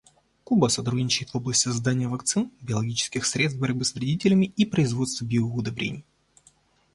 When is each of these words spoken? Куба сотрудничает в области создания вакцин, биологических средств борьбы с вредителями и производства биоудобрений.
Куба 0.43 0.69
сотрудничает 0.69 1.29
в 1.29 1.37
области 1.37 1.65
создания 1.65 2.07
вакцин, 2.07 2.49
биологических 2.61 3.23
средств 3.23 3.59
борьбы 3.59 3.85
с 3.85 3.93
вредителями 3.93 4.47
и 4.55 4.65
производства 4.65 5.25
биоудобрений. 5.25 6.03